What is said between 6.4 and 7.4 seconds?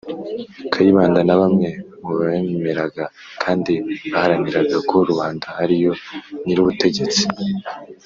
nyir' ubutegetsi,